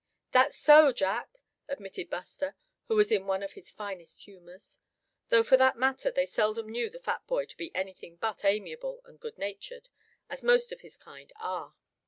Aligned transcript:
"That's 0.31 0.57
so, 0.57 0.91
Jack!" 0.91 1.29
admitted 1.67 2.09
Buster, 2.09 2.55
who 2.87 2.95
was 2.95 3.11
in 3.11 3.27
one 3.27 3.43
of 3.43 3.51
his 3.51 3.69
finest 3.69 4.23
humors; 4.23 4.79
though 5.29 5.43
for 5.43 5.57
that 5.57 5.77
matter 5.77 6.09
they 6.09 6.25
seldom 6.25 6.67
knew 6.69 6.89
the 6.89 6.97
fat 6.99 7.27
boy 7.27 7.45
to 7.45 7.55
be 7.55 7.69
anything 7.75 8.15
but 8.15 8.43
amiable 8.43 9.03
and 9.05 9.19
good 9.19 9.37
natured, 9.37 9.89
as 10.27 10.43
most 10.43 10.71
of 10.71 10.81
his 10.81 10.97
kind 10.97 11.31
are. 11.35 11.75